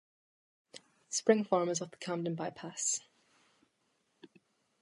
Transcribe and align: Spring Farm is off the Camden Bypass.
Spring 1.09 1.43
Farm 1.43 1.69
is 1.69 1.79
off 1.79 1.91
the 1.91 1.97
Camden 1.97 2.33
Bypass. 2.33 3.01